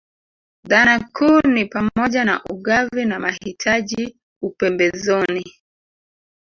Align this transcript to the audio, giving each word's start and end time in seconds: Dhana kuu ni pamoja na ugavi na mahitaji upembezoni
Dhana 0.63 0.99
kuu 1.13 1.41
ni 1.47 1.65
pamoja 1.65 2.23
na 2.25 2.43
ugavi 2.43 3.05
na 3.05 3.19
mahitaji 3.19 4.17
upembezoni 4.41 5.45